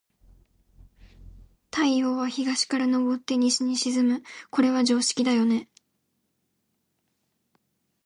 [1.69, 4.23] 太陽は、東から昇って西に沈む。
[4.49, 5.69] これは常識だよね。